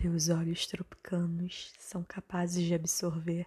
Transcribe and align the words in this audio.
Teus 0.00 0.30
olhos 0.30 0.66
tropicanos 0.66 1.74
são 1.78 2.02
capazes 2.02 2.64
de 2.64 2.74
absorver 2.74 3.46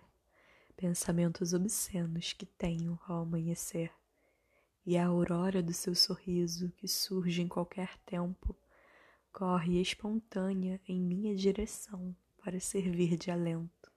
pensamentos 0.78 1.52
obscenos 1.52 2.32
que 2.32 2.46
tenho 2.46 3.00
ao 3.08 3.24
amanhecer, 3.24 3.92
e 4.86 4.96
a 4.96 5.08
aurora 5.08 5.64
do 5.64 5.74
seu 5.74 5.96
sorriso, 5.96 6.72
que 6.78 6.88
surge 6.88 7.42
em 7.42 7.48
qualquer 7.48 7.98
tempo, 8.06 8.56
corre 9.32 9.82
espontânea 9.82 10.80
em 10.88 11.02
minha 11.02 11.36
direção 11.36 12.16
para 12.38 12.60
servir 12.60 13.18
de 13.18 13.32
alento. 13.32 13.92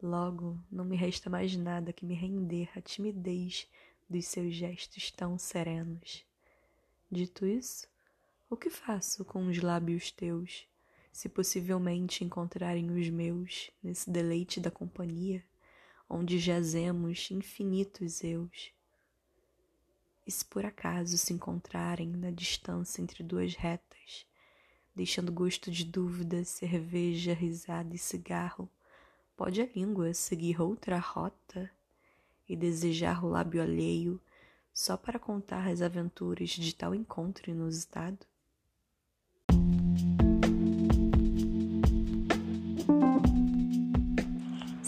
Logo, 0.00 0.62
não 0.70 0.84
me 0.84 0.94
resta 0.94 1.28
mais 1.28 1.56
nada 1.56 1.92
que 1.92 2.06
me 2.06 2.14
render 2.14 2.70
à 2.76 2.80
timidez 2.80 3.68
dos 4.08 4.26
seus 4.26 4.54
gestos 4.54 5.10
tão 5.10 5.36
serenos. 5.36 6.24
Dito 7.10 7.44
isso, 7.44 7.88
o 8.48 8.56
que 8.56 8.70
faço 8.70 9.24
com 9.24 9.48
os 9.48 9.60
lábios 9.60 10.12
teus? 10.12 10.70
Se 11.12 11.28
possivelmente 11.28 12.24
encontrarem 12.24 12.90
os 12.90 13.08
meus 13.10 13.70
nesse 13.82 14.10
deleite 14.10 14.58
da 14.58 14.70
companhia, 14.70 15.44
onde 16.08 16.38
jazemos 16.38 17.30
infinitos 17.30 18.24
eus. 18.24 18.72
E 20.26 20.30
se 20.30 20.44
por 20.44 20.64
acaso 20.64 21.18
se 21.18 21.32
encontrarem 21.34 22.08
na 22.08 22.30
distância 22.30 23.02
entre 23.02 23.22
duas 23.22 23.54
retas, 23.54 24.26
deixando 24.94 25.30
gosto 25.30 25.70
de 25.70 25.84
dúvida, 25.84 26.44
cerveja, 26.44 27.34
risada 27.34 27.94
e 27.94 27.98
cigarro, 27.98 28.68
pode 29.36 29.60
a 29.60 29.66
língua 29.66 30.14
seguir 30.14 30.60
outra 30.60 30.98
rota 30.98 31.70
e 32.48 32.56
desejar 32.56 33.24
o 33.24 33.28
lábio 33.28 33.62
alheio 33.62 34.20
só 34.72 34.96
para 34.96 35.18
contar 35.18 35.68
as 35.68 35.82
aventuras 35.82 36.50
de 36.50 36.74
tal 36.74 36.94
encontro 36.94 37.50
inusitado? 37.50 38.26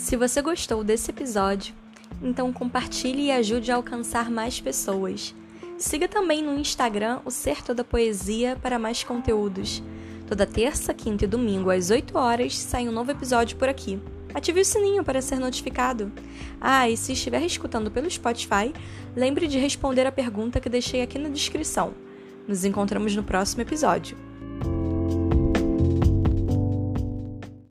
Se 0.04 0.18
você 0.18 0.42
gostou 0.42 0.84
desse 0.84 1.10
episódio, 1.10 1.74
então 2.22 2.52
compartilhe 2.52 3.22
e 3.22 3.32
ajude 3.32 3.72
a 3.72 3.76
alcançar 3.76 4.30
mais 4.30 4.60
pessoas. 4.60 5.34
Siga 5.78 6.06
também 6.06 6.42
no 6.42 6.58
Instagram 6.58 7.20
o 7.24 7.30
Ser 7.30 7.62
Toda 7.62 7.82
Poesia 7.82 8.54
para 8.60 8.78
mais 8.78 9.02
conteúdos. 9.02 9.82
Toda 10.28 10.44
terça, 10.44 10.92
quinta 10.92 11.24
e 11.24 11.26
domingo 11.26 11.70
às 11.70 11.88
8 11.88 12.18
horas 12.18 12.54
sai 12.54 12.86
um 12.86 12.92
novo 12.92 13.12
episódio 13.12 13.56
por 13.56 13.66
aqui. 13.66 13.98
Ative 14.34 14.60
o 14.60 14.64
sininho 14.64 15.02
para 15.02 15.22
ser 15.22 15.40
notificado. 15.40 16.12
Ah, 16.60 16.86
e 16.86 16.98
se 16.98 17.12
estiver 17.12 17.40
escutando 17.40 17.90
pelo 17.90 18.10
Spotify, 18.10 18.74
lembre 19.16 19.46
de 19.46 19.58
responder 19.58 20.06
a 20.06 20.12
pergunta 20.12 20.60
que 20.60 20.68
deixei 20.68 21.00
aqui 21.00 21.18
na 21.18 21.30
descrição. 21.30 21.94
Nos 22.46 22.62
encontramos 22.62 23.16
no 23.16 23.24
próximo 23.24 23.62
episódio. 23.62 24.18